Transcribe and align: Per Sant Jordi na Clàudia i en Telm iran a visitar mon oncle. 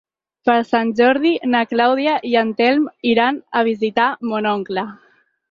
Per 0.49 0.53
Sant 0.69 0.93
Jordi 0.99 1.33
na 1.55 1.61
Clàudia 1.73 2.15
i 2.31 2.33
en 2.41 2.55
Telm 2.63 2.89
iran 3.11 3.39
a 3.61 3.65
visitar 3.71 4.09
mon 4.33 4.51
oncle. 4.57 4.89